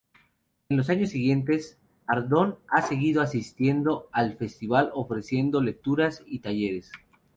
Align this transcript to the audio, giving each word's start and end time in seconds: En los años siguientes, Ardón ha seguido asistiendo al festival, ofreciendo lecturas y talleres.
En 0.69 0.77
los 0.77 0.89
años 0.89 1.11
siguientes, 1.11 1.77
Ardón 2.07 2.57
ha 2.69 2.81
seguido 2.81 3.21
asistiendo 3.21 4.09
al 4.13 4.35
festival, 4.35 4.89
ofreciendo 4.95 5.61
lecturas 5.61 6.23
y 6.25 6.39
talleres. 6.39 6.91